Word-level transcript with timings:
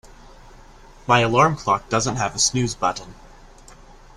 My 1.05 1.19
alarm 1.19 1.55
clock 1.57 1.87
doesn't 1.87 2.15
have 2.15 2.33
a 2.33 2.39
snooze 2.39 2.73
button. 2.73 3.13